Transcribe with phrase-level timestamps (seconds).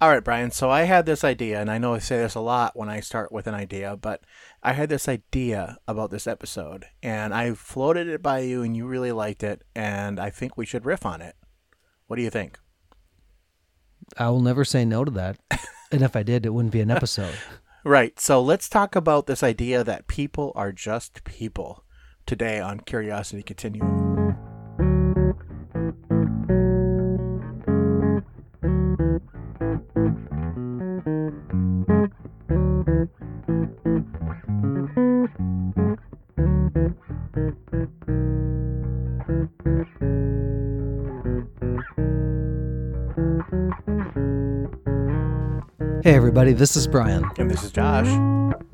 [0.00, 0.52] All right, Brian.
[0.52, 3.00] So I had this idea, and I know I say this a lot when I
[3.00, 4.22] start with an idea, but
[4.62, 8.86] I had this idea about this episode, and I floated it by you, and you
[8.86, 11.34] really liked it, and I think we should riff on it.
[12.06, 12.60] What do you think?
[14.16, 15.38] I will never say no to that.
[15.90, 17.34] and if I did, it wouldn't be an episode.
[17.84, 18.18] Right.
[18.20, 21.84] So let's talk about this idea that people are just people
[22.26, 24.17] today on Curiosity Continuum.
[37.48, 37.54] Hey,
[46.14, 47.24] everybody, this is Brian.
[47.38, 48.06] And this is Josh.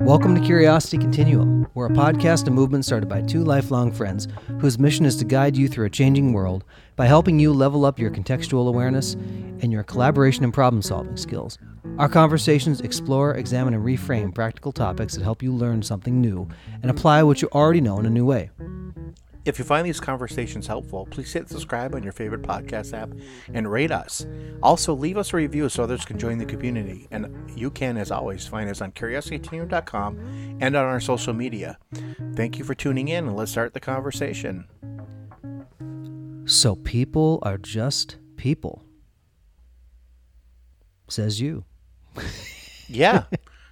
[0.01, 1.69] Welcome to Curiosity Continuum.
[1.75, 4.27] We're a podcast and movement started by two lifelong friends
[4.59, 6.65] whose mission is to guide you through a changing world
[6.97, 11.59] by helping you level up your contextual awareness and your collaboration and problem solving skills.
[11.97, 16.49] Our conversations explore, examine, and reframe practical topics that help you learn something new
[16.83, 18.51] and apply what you already know in a new way.
[19.45, 23.11] If you find these conversations helpful, please hit subscribe on your favorite podcast app
[23.53, 24.27] and rate us.
[24.63, 27.07] Also, leave us a review so others can join the community.
[27.11, 31.79] And you can, as always, find us on curiosityteam.com and on our social media.
[32.35, 34.67] Thank you for tuning in, and let's start the conversation.
[36.47, 38.85] So, people are just people,
[41.09, 41.65] says you.
[42.89, 43.25] yeah.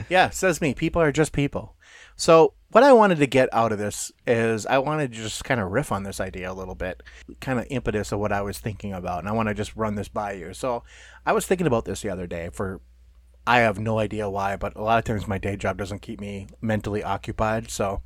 [0.08, 0.74] Yeah, says me.
[0.74, 1.76] People are just people.
[2.16, 5.60] So, what I wanted to get out of this is I wanted to just kind
[5.60, 7.02] of riff on this idea a little bit,
[7.38, 9.94] kind of impetus of what I was thinking about, and I want to just run
[9.94, 10.54] this by you.
[10.54, 10.82] So,
[11.26, 12.80] I was thinking about this the other day for
[13.46, 16.18] I have no idea why, but a lot of times my day job doesn't keep
[16.18, 18.00] me mentally occupied, so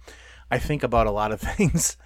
[0.51, 1.97] I think about a lot of things.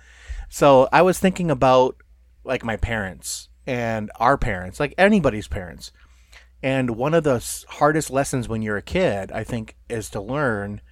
[0.50, 1.96] So, I was thinking about
[2.44, 5.92] like my parents and our parents, like anybody's parents.
[6.62, 10.82] And one of the hardest lessons when you're a kid, I think, is to learn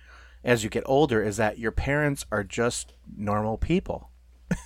[0.49, 4.11] as you get older is that your parents are just normal people.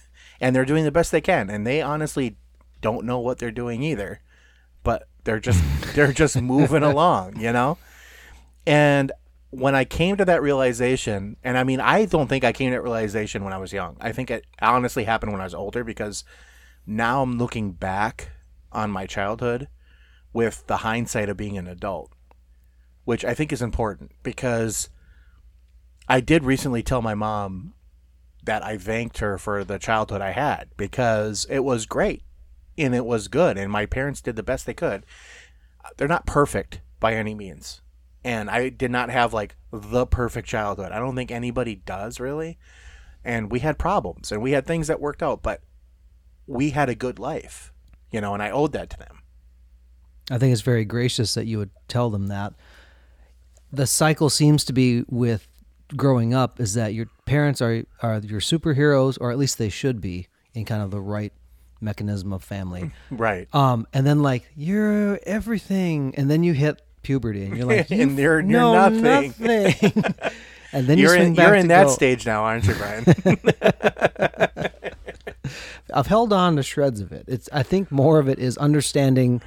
[0.41, 2.37] And they're doing the best they can and they honestly
[2.81, 4.21] don't know what they're doing either
[4.83, 5.63] but they're just
[5.95, 7.79] they're just moving along you know?
[8.67, 9.13] And
[9.51, 12.77] when i came to that realization and i mean i don't think i came to
[12.77, 13.97] that realization when i was young.
[14.01, 16.25] I think it honestly happened when i was older because
[16.87, 18.31] now i'm looking back
[18.73, 19.69] on my childhood
[20.33, 22.13] with the hindsight of being an adult
[23.05, 24.89] which i think is important because
[26.13, 27.73] I did recently tell my mom
[28.45, 32.23] that I thanked her for the childhood I had because it was great
[32.77, 35.07] and it was good and my parents did the best they could.
[35.97, 37.81] They're not perfect by any means.
[38.23, 40.93] And I did not have like the perfect childhood.
[40.93, 42.59] I don't think anybody does really.
[43.25, 45.63] And we had problems and we had things that worked out, but
[46.47, 47.73] we had a good life,
[48.11, 49.21] you know, and I owed that to them.
[50.31, 52.53] I think it's very gracious that you would tell them that.
[53.73, 55.49] The cycle seems to be with
[55.97, 60.01] growing up is that your parents are are your superheroes, or at least they should
[60.01, 61.33] be in kind of the right
[61.81, 62.91] mechanism of family.
[63.11, 63.53] Right.
[63.55, 68.03] Um, and then like you're everything, and then you hit puberty, and you're like, you
[68.03, 69.03] and you're, you're nothing.
[69.03, 70.05] nothing.
[70.73, 73.05] and then you you're in, you're in that go, stage now, aren't you, Brian?
[75.95, 77.25] I've held on to shreds of it.
[77.29, 79.43] It's I think more of it is understanding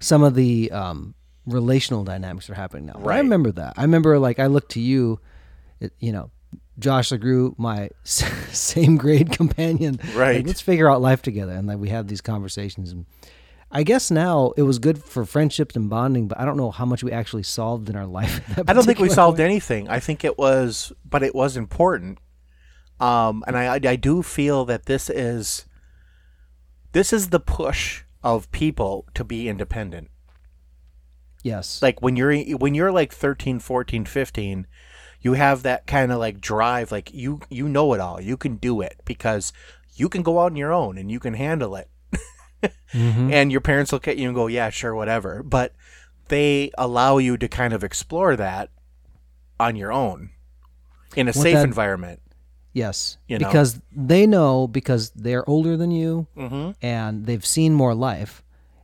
[0.00, 1.14] some of the um,
[1.46, 2.98] relational dynamics that are happening now.
[2.98, 3.16] Right.
[3.16, 3.74] I remember that.
[3.76, 5.20] I remember like I looked to you
[5.80, 6.30] it, you know,
[6.78, 9.98] Josh LeGrew, my same grade companion.
[10.14, 10.36] Right.
[10.36, 11.52] Like, let's figure out life together.
[11.52, 12.92] And like we had these conversations.
[12.92, 13.06] And
[13.70, 16.84] I guess now it was good for friendships and bonding, but I don't know how
[16.84, 18.40] much we actually solved in our life.
[18.68, 19.88] I don't think we solved anything.
[19.88, 22.18] I think it was, but it was important.
[23.00, 25.66] Um, and I, I do feel that this is,
[26.92, 30.10] this is the push of people to be independent.
[31.44, 31.80] Yes.
[31.80, 34.66] Like when you're, when you're like 13, 14, 15,
[35.20, 38.56] you have that kind of like drive like you you know it all you can
[38.56, 39.52] do it because
[39.96, 41.88] you can go out on your own and you can handle it
[42.62, 43.32] mm-hmm.
[43.32, 45.74] and your parents look at you and go yeah sure whatever but
[46.28, 48.70] they allow you to kind of explore that
[49.58, 50.30] on your own
[51.16, 52.20] in a what safe that, environment
[52.72, 53.46] yes you know?
[53.48, 56.70] because they know because they're older than you mm-hmm.
[56.82, 58.42] and they've seen more life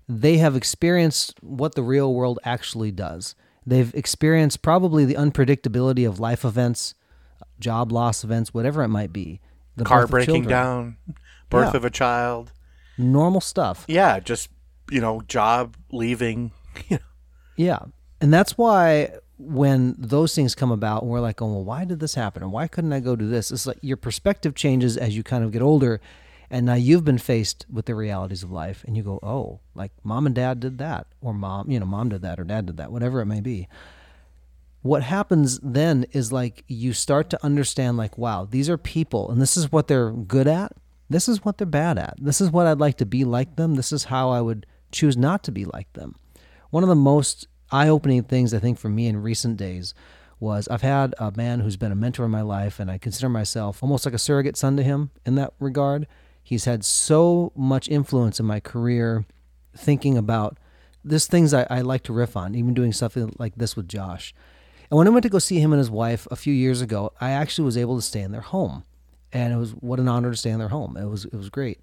[0.09, 3.35] they have experienced what the real world actually does
[3.67, 6.95] They've experienced probably the unpredictability of life events,
[7.59, 9.41] job loss events, whatever it might be.
[9.77, 10.99] The car breaking down,
[11.51, 11.77] birth yeah.
[11.77, 12.53] of a child,
[12.97, 13.85] normal stuff.
[13.89, 14.51] Yeah, just
[14.91, 16.53] you know, job leaving.
[17.57, 17.81] yeah,
[18.21, 22.15] and that's why when those things come about, we're like, oh, well, why did this
[22.15, 23.51] happen, and why couldn't I go do this?
[23.51, 26.01] It's like your perspective changes as you kind of get older,
[26.55, 29.91] And now you've been faced with the realities of life and you go, "Oh, like
[30.05, 32.77] mom and dad did that or mom, you know, mom did that or dad did
[32.77, 33.67] that, whatever it may be."
[34.81, 39.43] What happens then is like you start to understand like, wow, these are people and
[39.43, 40.71] this is what they're good at.
[41.11, 42.15] This is what they're bad at.
[42.21, 43.75] This is what I'd like to be like them.
[43.75, 46.15] This is how I would choose not to be like them.
[46.71, 49.93] One of the most eye-opening things I think for me in recent days
[50.39, 53.29] was I've had a man who's been a mentor in my life, and I consider
[53.29, 56.07] myself almost like a surrogate son to him in that regard.
[56.45, 59.25] He's had so much influence in my career,
[59.77, 60.59] thinking about
[61.03, 64.33] this things I, I like to riff on, even doing something like this with Josh.
[64.91, 67.13] And when I went to go see him and his wife a few years ago,
[67.21, 68.85] I actually was able to stay in their home,
[69.33, 70.97] and it was what an honor to stay in their home.
[70.97, 71.83] It was it was great,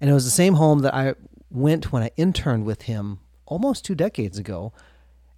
[0.00, 1.14] and it was the same home that I
[1.50, 4.72] went when I interned with him almost two decades ago,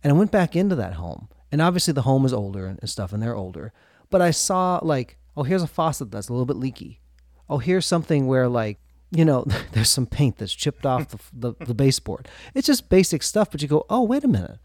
[0.03, 3.12] and I went back into that home and obviously the home is older and stuff,
[3.12, 3.73] and they're older.
[4.11, 7.00] But I saw like, oh, here's a faucet that's a little bit leaky.
[7.49, 8.79] Oh, here's something where like,
[9.11, 12.29] you know, there's some paint that's chipped off the, the, the baseboard.
[12.55, 14.58] It's just basic stuff, but you go, oh, wait a minute.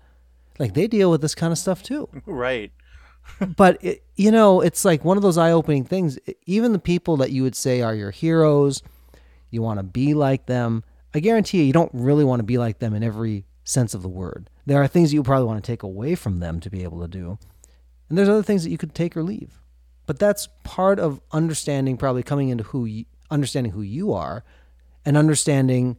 [0.58, 2.10] Like they deal with this kind of stuff too.
[2.26, 2.72] Right.
[3.56, 6.18] but it, you know, it's like one of those eye-opening things.
[6.46, 8.82] Even the people that you would say are your heroes,
[9.52, 10.84] you want to be like them.
[11.14, 14.02] I guarantee you, you don't really want to be like them in every sense of
[14.02, 14.50] the word.
[14.66, 17.08] There are things you probably want to take away from them to be able to
[17.08, 17.38] do.
[18.10, 19.60] And there's other things that you could take or leave.
[20.10, 24.44] But that's part of understanding probably coming into who you, understanding who you are
[25.06, 25.98] and understanding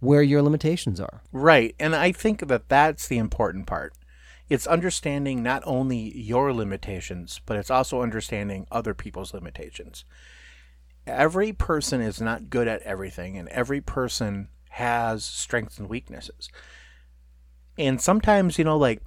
[0.00, 1.22] where your limitations are.
[1.32, 1.74] Right.
[1.80, 3.94] And I think that that's the important part.
[4.50, 10.04] It's understanding not only your limitations, but it's also understanding other people's limitations.
[11.06, 16.50] Every person is not good at everything, and every person has strengths and weaknesses
[17.78, 19.02] and sometimes you know like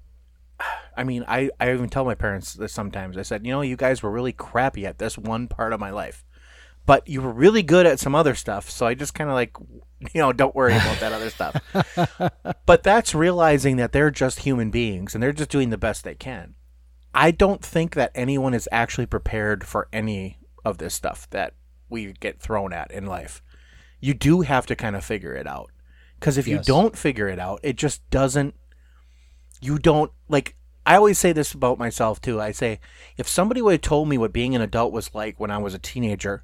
[0.97, 3.75] i mean i i even tell my parents this sometimes i said you know you
[3.75, 6.23] guys were really crappy at this one part of my life
[6.85, 9.55] but you were really good at some other stuff so i just kind of like
[10.13, 11.55] you know don't worry about that other stuff
[12.65, 16.15] but that's realizing that they're just human beings and they're just doing the best they
[16.15, 16.55] can
[17.13, 21.53] i don't think that anyone is actually prepared for any of this stuff that
[21.89, 23.41] we get thrown at in life
[24.01, 25.71] you do have to kind of figure it out
[26.19, 26.57] because if yes.
[26.57, 28.53] you don't figure it out, it just doesn't.
[29.59, 30.55] You don't like.
[30.85, 32.41] I always say this about myself too.
[32.41, 32.79] I say,
[33.17, 35.73] if somebody would have told me what being an adult was like when I was
[35.73, 36.43] a teenager,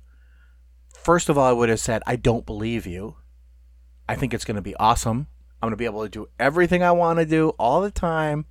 [0.94, 3.16] first of all, I would have said, I don't believe you.
[4.08, 5.28] I think it's going to be awesome.
[5.62, 8.46] I'm going to be able to do everything I want to do all the time.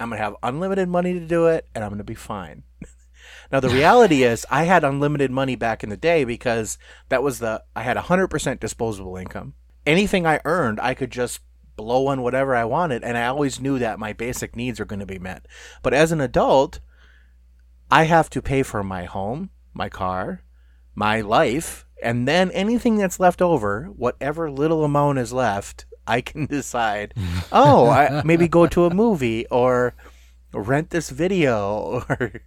[0.00, 2.64] I'm going to have unlimited money to do it, and I'm going to be fine.
[3.52, 6.76] now, the reality is, I had unlimited money back in the day because
[7.08, 9.54] that was the, I had 100% disposable income
[9.86, 11.40] anything I earned, I could just
[11.76, 15.00] blow on whatever I wanted, and I always knew that my basic needs are going
[15.00, 15.46] to be met.
[15.82, 16.80] But as an adult,
[17.90, 20.42] I have to pay for my home, my car,
[20.94, 26.46] my life, and then anything that's left over, whatever little amount is left, I can
[26.50, 27.14] decide,
[27.52, 29.94] oh, I, maybe go to a movie or
[30.52, 32.40] rent this video or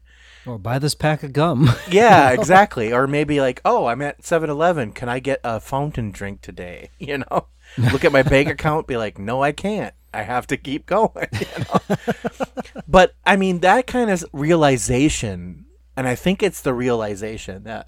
[0.45, 1.69] or buy this pack of gum.
[1.91, 2.93] yeah, exactly.
[2.93, 4.93] Or maybe like, oh, I'm at 7-Eleven.
[4.93, 6.91] Can I get a fountain drink today?
[6.99, 7.47] You know,
[7.91, 9.95] look at my bank account, be like, no, I can't.
[10.13, 11.27] I have to keep going.
[11.31, 11.95] You know?
[12.87, 15.65] but I mean, that kind of realization,
[15.97, 17.87] and I think it's the realization that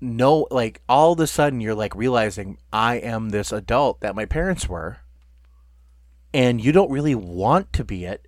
[0.00, 4.24] no, like all of a sudden you're like realizing I am this adult that my
[4.24, 4.98] parents were,
[6.32, 8.26] and you don't really want to be it,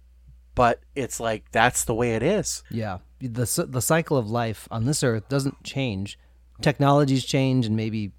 [0.55, 2.63] but it's like that's the way it is.
[2.71, 6.19] Yeah the the cycle of life on this earth doesn't change.
[6.61, 8.13] Technologies change, and maybe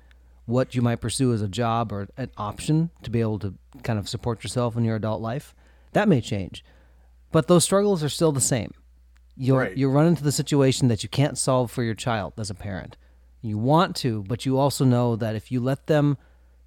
[0.46, 3.54] what you might pursue as a job or an option to be able to
[3.84, 5.54] kind of support yourself in your adult life
[5.94, 6.64] that may change,
[7.32, 8.74] but those struggles are still the same.
[9.36, 9.76] You right.
[9.76, 12.98] you run into the situation that you can't solve for your child as a parent.
[13.42, 16.18] You want to, but you also know that if you let them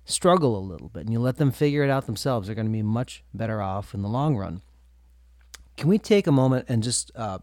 [0.05, 2.73] struggle a little bit and you let them figure it out themselves, they're going to
[2.73, 4.63] be much better off in the long run.
[5.77, 7.39] Can we take a moment and just uh,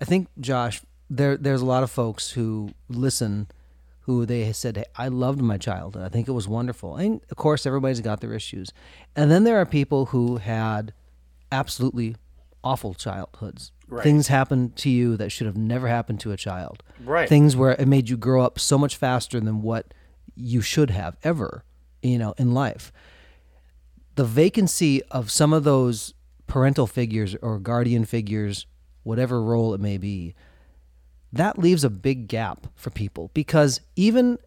[0.00, 3.48] I think Josh, there there's a lot of folks who listen
[4.06, 6.04] who they said, hey, I loved my childhood.
[6.04, 6.94] I think it was wonderful.
[6.94, 8.72] And of course, everybody's got their issues.
[9.16, 10.92] And then there are people who had
[11.50, 12.14] absolutely
[12.62, 13.72] awful childhoods.
[13.88, 14.04] Right.
[14.04, 16.84] Things happened to you that should have never happened to a child.
[17.04, 17.28] Right.
[17.28, 19.92] Things where it made you grow up so much faster than what
[20.36, 21.64] you should have ever,
[22.00, 22.92] you know, in life.
[24.14, 26.14] The vacancy of some of those
[26.46, 28.66] parental figures or guardian figures
[29.06, 30.34] whatever role it may be,
[31.32, 34.38] that leaves a big gap for people because even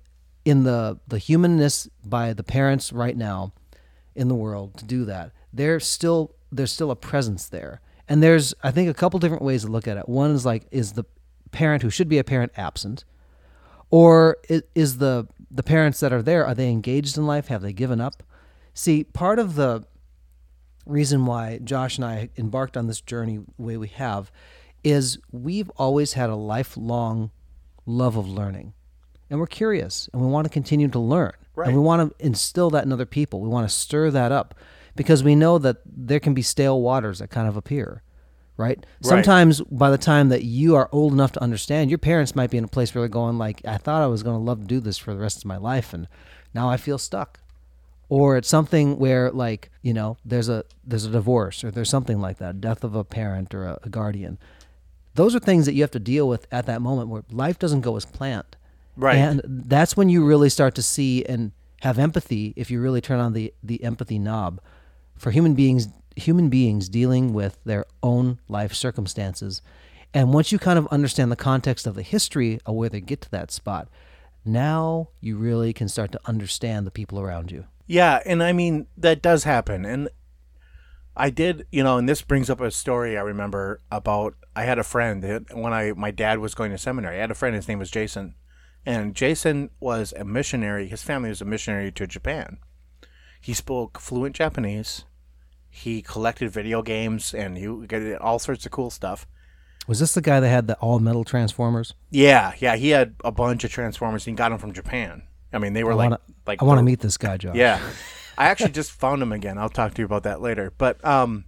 [0.45, 3.53] in the the humanness by the parents right now
[4.15, 7.81] in the world to do that, there's still there's still a presence there.
[8.07, 10.09] And there's I think a couple different ways to look at it.
[10.09, 11.05] One is like is the
[11.51, 13.05] parent who should be a parent absent
[13.89, 14.37] or
[14.75, 17.47] is the the parents that are there are they engaged in life?
[17.47, 18.23] Have they given up?
[18.73, 19.85] See, part of the
[20.85, 24.31] reason why Josh and I embarked on this journey the way we have
[24.83, 27.31] is we've always had a lifelong
[27.85, 28.73] love of learning.
[29.29, 31.33] And we're curious and we want to continue to learn.
[31.55, 31.67] Right.
[31.67, 33.41] And we want to instill that in other people.
[33.41, 34.55] We want to stir that up
[34.95, 38.01] because we know that there can be stale waters that kind of appear.
[38.57, 38.85] Right?
[39.01, 42.57] Sometimes by the time that you are old enough to understand, your parents might be
[42.57, 44.65] in a place where they're going like, I thought I was going to love to
[44.65, 46.09] do this for the rest of my life and
[46.53, 47.39] now I feel stuck
[48.09, 52.19] or it's something where like you know there's a there's a divorce or there's something
[52.19, 54.37] like that death of a parent or a, a guardian.
[55.15, 57.81] Those are things that you have to deal with at that moment where life doesn't
[57.81, 58.55] go as planned.
[58.97, 59.15] Right.
[59.15, 63.19] and that's when you really start to see and have empathy if you really turn
[63.19, 64.59] on the the empathy knob
[65.15, 65.87] for human beings
[66.17, 69.61] human beings dealing with their own life circumstances.
[70.13, 73.21] And once you kind of understand the context of the history of where they get
[73.21, 73.87] to that spot
[74.45, 78.85] now you really can start to understand the people around you Yeah, and I mean
[78.95, 80.09] that does happen, and
[81.17, 84.35] I did, you know, and this brings up a story I remember about.
[84.55, 87.17] I had a friend that- when I my dad was going to seminary.
[87.17, 87.55] I had a friend.
[87.55, 88.35] His name was Jason,
[88.85, 90.87] and Jason was a missionary.
[90.87, 92.59] His family was a missionary to Japan.
[93.41, 95.05] He spoke fluent Japanese.
[95.67, 99.25] He collected video games and he did all sorts of cool stuff.
[99.87, 101.95] Was this the guy that had the all metal transformers?
[102.11, 104.25] Yeah, yeah, he had a bunch of transformers.
[104.25, 105.23] He got them from Japan.
[105.51, 107.55] I mean, they were I like wanna, like I want to meet this guy, Josh.
[107.55, 107.81] Yeah.
[108.37, 109.57] I actually just found him again.
[109.57, 110.71] I'll talk to you about that later.
[110.77, 111.45] But um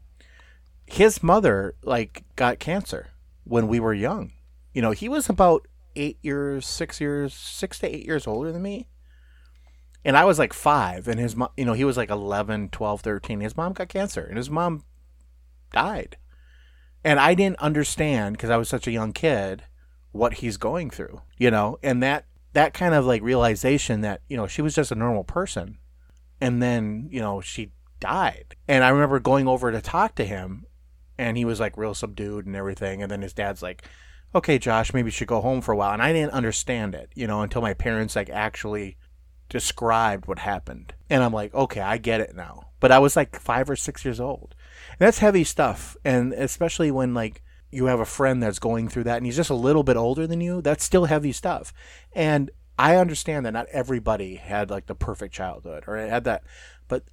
[0.85, 3.09] his mother like got cancer
[3.43, 4.33] when we were young.
[4.73, 8.61] You know, he was about 8 years, 6 years, 6 to 8 years older than
[8.61, 8.87] me.
[10.03, 13.01] And I was like 5 and his mom, you know, he was like 11, 12,
[13.01, 13.39] 13.
[13.41, 14.83] His mom got cancer and his mom
[15.71, 16.17] died.
[17.03, 19.63] And I didn't understand because I was such a young kid
[20.11, 24.37] what he's going through, you know, and that that kind of like realization that you
[24.37, 25.77] know she was just a normal person,
[26.39, 30.65] and then you know she died, and I remember going over to talk to him,
[31.17, 33.83] and he was like real subdued and everything, and then his dad's like,
[34.35, 37.11] "Okay, Josh, maybe you should go home for a while," and I didn't understand it,
[37.15, 38.97] you know, until my parents like actually
[39.49, 43.39] described what happened, and I'm like, okay, I get it now, but I was like
[43.39, 44.55] five or six years old.
[44.91, 49.05] And that's heavy stuff, and especially when like you have a friend that's going through
[49.05, 51.73] that and he's just a little bit older than you, that's still heavy stuff.
[52.13, 56.43] And I understand that not everybody had like the perfect childhood or had that,
[56.87, 57.03] but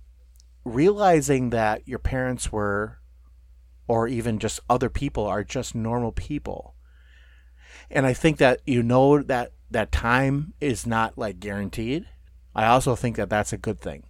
[0.64, 2.98] realizing that your parents were,
[3.86, 6.74] or even just other people are just normal people.
[7.90, 12.06] And I think that you know that that time is not like guaranteed.
[12.54, 14.04] I also think that that's a good thing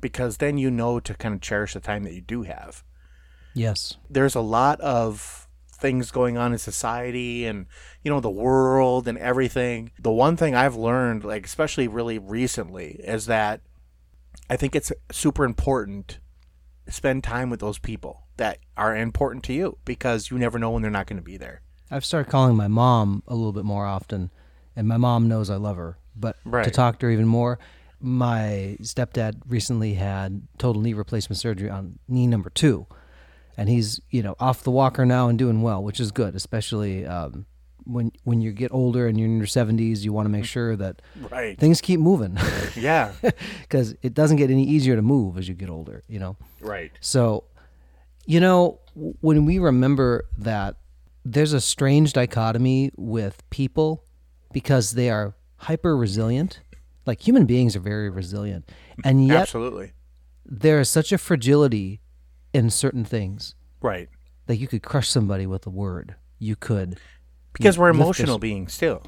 [0.00, 2.84] because then you know to kind of cherish the time that you do have
[3.54, 3.96] Yes.
[4.10, 5.48] there's a lot of
[5.82, 7.66] things going on in society and
[8.02, 9.90] you know the world and everything.
[10.00, 13.60] The one thing i've learned like especially really recently is that
[14.48, 16.18] i think it's super important
[16.86, 20.70] to spend time with those people that are important to you because you never know
[20.70, 21.62] when they're not going to be there.
[21.90, 24.30] I've started calling my mom a little bit more often,
[24.74, 25.98] and my mom knows I love her.
[26.16, 27.58] But to talk to her even more,
[28.00, 32.86] my stepdad recently had total knee replacement surgery on knee number two,
[33.56, 37.06] and he's you know off the walker now and doing well, which is good, especially
[37.06, 37.46] um,
[37.84, 40.00] when when you get older and you're in your 70s.
[40.00, 42.38] You want to make sure that right things keep moving
[42.76, 43.12] yeah
[43.62, 46.02] because it doesn't get any easier to move as you get older.
[46.08, 46.36] You know.
[46.60, 47.44] right So,
[48.26, 50.76] you know, when we remember that
[51.24, 54.04] there's a strange dichotomy with people
[54.52, 56.60] because they are hyper resilient,
[57.06, 58.70] like human beings are very resilient,
[59.04, 59.92] and yet absolutely
[60.44, 62.00] there is such a fragility
[62.52, 63.54] in certain things.
[63.80, 64.08] right
[64.48, 66.16] Like you could crush somebody with a word.
[66.38, 66.98] You could,
[67.52, 69.00] because we're Lift this- emotional beings too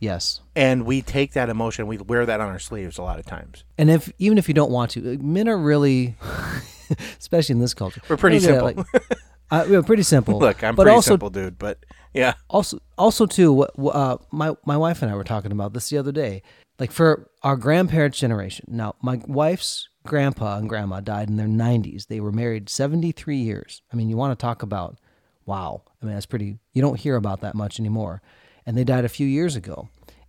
[0.00, 0.40] yes.
[0.56, 3.64] and we take that emotion we wear that on our sleeves a lot of times
[3.78, 6.16] And if even if you don't want to, men are really,
[7.18, 8.64] especially in this culture, We're pretty simple.
[8.74, 9.02] like-
[9.50, 10.38] uh, we're pretty simple.
[10.46, 11.78] look i'm but pretty also simple dude but
[12.14, 15.72] yeah also also too what what, uh, my my wife and I were talking about
[15.74, 16.42] this the other day
[16.78, 22.06] like for our grandparents generation now my wife's grandpa and grandma died in their 90s
[22.06, 23.82] they were married 73 years.
[23.92, 24.98] I mean you want to talk about
[25.46, 25.82] wow.
[26.02, 28.22] I mean that's pretty you don't hear about that much anymore.
[28.64, 29.88] And they died a few years ago.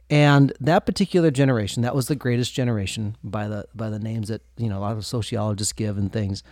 [0.10, 4.42] And that particular generation that was the greatest generation by the by the names that
[4.58, 6.44] you know a lot of sociologists give and things.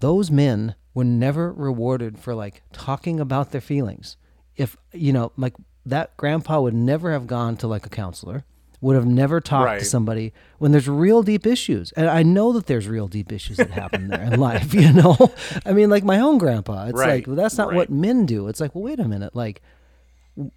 [0.00, 4.16] Those men were never rewarded for like talking about their feelings.
[4.56, 5.54] If you know, like
[5.84, 8.44] that grandpa would never have gone to like a counselor,
[8.84, 9.78] would have never talked Right.
[9.78, 11.90] to somebody when there's real deep issues.
[11.92, 15.16] And I know that there's real deep issues that happen there in life, you know?
[15.64, 17.76] I mean, like my own grandpa, it's Right, like, well, that's not right.
[17.76, 18.46] what men do.
[18.48, 19.34] It's like, well, wait a minute.
[19.34, 19.62] Like,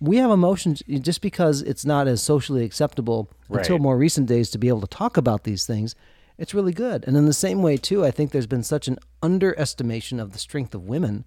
[0.02, 4.58] we have emotions just because it's not as socially acceptable until more recent days to
[4.58, 5.96] be able to talk about these things.
[6.38, 7.06] It's really good.
[7.08, 10.40] And in the same way, too, I think there's been such an underestimation of the
[10.40, 11.26] strength of women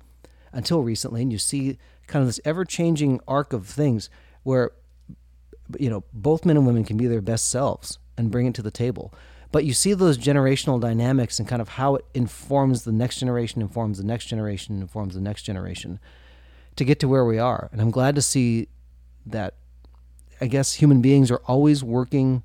[0.52, 1.23] until recently.
[1.23, 1.78] And you see
[2.09, 4.11] kind of this ever changing arc of things
[4.42, 4.73] where,
[5.79, 8.62] you know, both men and women can be their best selves and bring it to
[8.62, 9.12] the table.
[9.53, 13.61] But you see those generational dynamics and kind of how it informs the next generation,
[13.61, 15.99] informs the next generation, informs the next generation
[16.77, 17.69] to get to where we are.
[17.73, 18.69] And I'm glad to see
[19.27, 19.55] that
[20.41, 22.45] I guess human beings are always working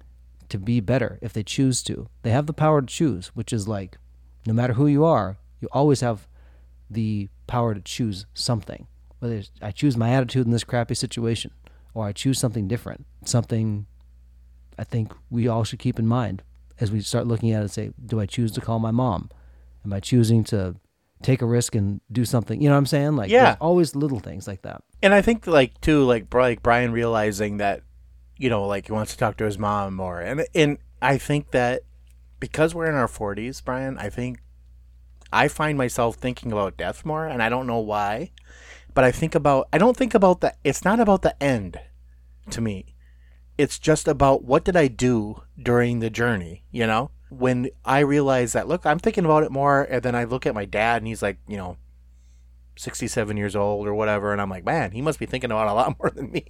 [0.50, 2.08] to be better if they choose to.
[2.24, 3.98] They have the power to choose, which is like
[4.46, 6.28] no matter who you are, you always have
[6.90, 8.88] the power to choose something.
[9.20, 11.52] Whether I choose my attitude in this crappy situation
[11.96, 13.88] or I choose something different, something
[14.78, 16.44] I think we all should keep in mind
[16.80, 19.30] as we start looking at it and say, do I choose to call my mom?
[19.84, 20.76] Am I choosing to
[21.24, 22.62] take a risk and do something?
[22.62, 23.16] You know what I'm saying?
[23.16, 23.56] Like, Yeah.
[23.62, 24.84] always little things like that.
[25.02, 27.82] And I think like too, like like Brian realizing that,
[28.38, 31.52] you know, like he wants to talk to his mom more, and and I think
[31.52, 31.84] that
[32.40, 34.40] because we're in our forties, Brian, I think
[35.32, 38.32] I find myself thinking about death more, and I don't know why,
[38.96, 40.56] but I think about I don't think about the.
[40.64, 41.80] It's not about the end,
[42.50, 42.96] to me.
[43.58, 47.12] It's just about what did I do during the journey, you know?
[47.30, 50.56] When I realize that, look, I'm thinking about it more, and then I look at
[50.56, 51.78] my dad, and he's like, you know,
[52.78, 55.74] 67 years old or whatever and i'm like man he must be thinking about a
[55.74, 56.46] lot more than me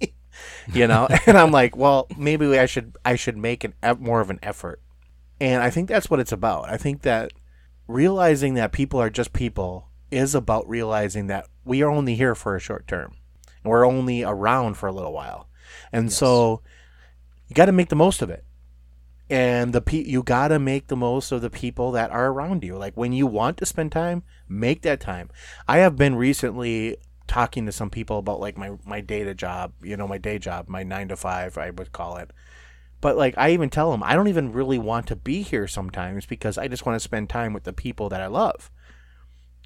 [0.72, 4.28] you know and i'm like well maybe i should i should make an more of
[4.28, 4.82] an effort
[5.40, 7.32] and i think that's what it's about i think that
[7.86, 12.56] realizing that people are just people is about realizing that we are only here for
[12.56, 13.16] a short term.
[13.62, 15.48] And we're only around for a little while.
[15.92, 16.62] And so
[17.48, 18.44] you got to make the most of it.
[19.28, 22.62] And the pe- you got to make the most of the people that are around
[22.62, 22.76] you.
[22.76, 25.30] Like when you want to spend time make that time.
[25.66, 29.96] I have been recently talking to some people about like my my data job you
[29.96, 32.30] know my day job my 9 to 5 i would call it.
[33.00, 36.24] But like i even tell them i don't even really want to be here sometimes
[36.24, 38.70] because i just want to spend time with the people that i love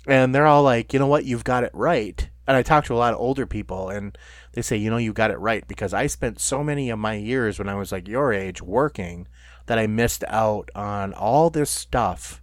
[0.07, 1.25] and they're all like you know what?
[1.25, 2.29] You've got it right.
[2.47, 4.19] And i talk to a lot of older people and
[4.55, 7.15] they say you know you got it right because i spent so many of my
[7.15, 9.29] years when i was like your age working
[9.67, 12.43] that i missed out on all this stuff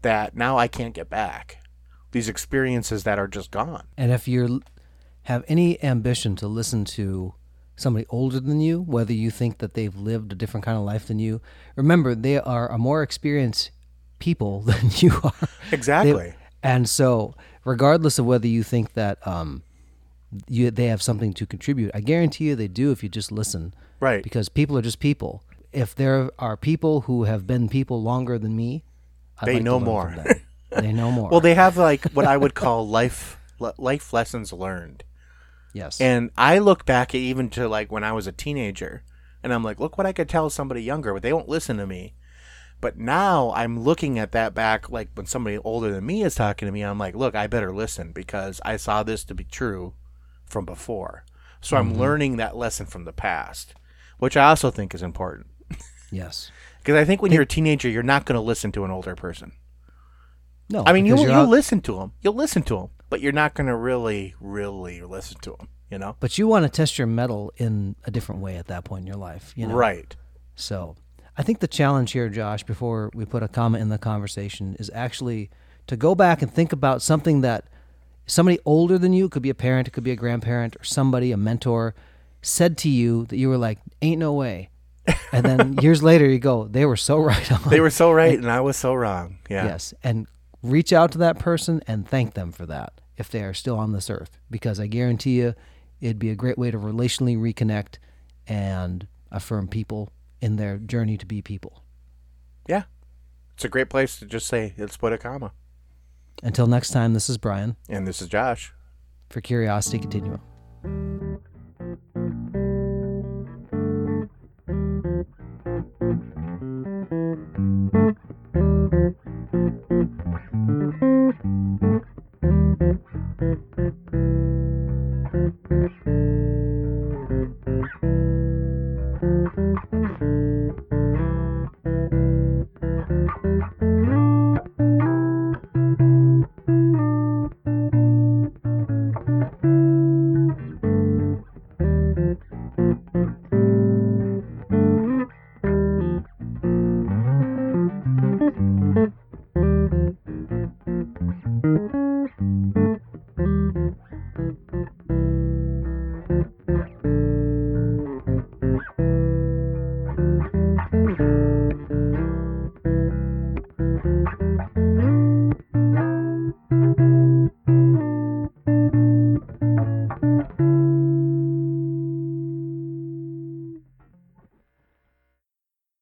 [0.00, 1.58] that now i can't get back.
[2.12, 3.84] These experiences that are just gone.
[3.98, 4.62] And if you
[5.24, 7.34] have any ambition to listen to
[7.76, 11.06] somebody older than you, whether you think that they've lived a different kind of life
[11.08, 11.40] than you,
[11.76, 13.70] remember they are a more experienced
[14.18, 15.48] people than you are.
[15.70, 16.12] exactly.
[16.30, 19.62] They- and so, regardless of whether you think that um,
[20.48, 23.74] you they have something to contribute, I guarantee you they do if you just listen.
[24.00, 25.42] right Because people are just people.
[25.72, 28.84] If there are people who have been people longer than me,
[29.40, 30.14] I'd They like know more.
[30.70, 31.28] They know more.
[31.30, 33.38] well they have like what i would call life
[33.78, 35.04] life lessons learned
[35.74, 36.00] yes.
[36.00, 39.02] And I look back even to like when I was a teenager,
[39.42, 41.86] and I'm like, look what I could tell somebody younger, but they won't listen to
[41.86, 42.12] me.
[42.82, 46.66] But now I'm looking at that back, like when somebody older than me is talking
[46.66, 49.94] to me, I'm like, look, I better listen because I saw this to be true
[50.44, 51.24] from before.
[51.60, 52.00] So I'm mm-hmm.
[52.00, 53.74] learning that lesson from the past,
[54.18, 55.46] which I also think is important.
[56.10, 56.50] yes.
[56.82, 59.14] Because I think when you're a teenager, you're not going to listen to an older
[59.14, 59.52] person.
[60.68, 60.82] No.
[60.84, 62.12] I mean, you'll, you're you'll out- listen to them.
[62.22, 65.98] You'll listen to them, but you're not going to really, really listen to them, you
[66.00, 66.16] know?
[66.18, 69.06] But you want to test your mettle in a different way at that point in
[69.06, 69.76] your life, you know.
[69.76, 70.16] Right.
[70.56, 70.96] So,
[71.36, 74.90] I think the challenge here, Josh, before we put a comma in the conversation, is
[74.94, 75.50] actually
[75.86, 77.64] to go back and think about something that
[78.26, 81.32] somebody older than you, could be a parent, it could be a grandparent, or somebody,
[81.32, 81.94] a mentor,
[82.42, 84.68] said to you that you were like, "Ain't no way,"
[85.32, 88.38] and then years later you go, "They were so right on." They were so right,
[88.38, 89.38] and I was so wrong.
[89.48, 89.64] Yeah.
[89.64, 90.26] Yes, and
[90.62, 93.92] reach out to that person and thank them for that if they are still on
[93.92, 95.54] this earth, because I guarantee you,
[96.00, 97.98] it'd be a great way to relationally reconnect
[98.46, 100.10] and affirm people
[100.42, 101.84] in their journey to be people.
[102.68, 102.82] Yeah.
[103.54, 105.52] It's a great place to just say, let's put a comma.
[106.42, 108.72] Until next time, this is Brian And this is Josh.
[109.30, 110.40] for Curiosity Continuum.